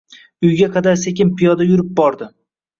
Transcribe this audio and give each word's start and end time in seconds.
Uyga 0.47 0.69
qadar 0.77 0.97
sekin 1.03 1.35
piyoda 1.43 1.71
yurib 1.71 1.95
bordi 2.03 2.33